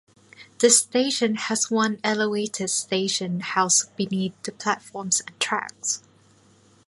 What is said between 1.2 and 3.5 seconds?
has one elevated station